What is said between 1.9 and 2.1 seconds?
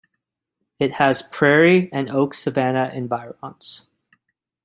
and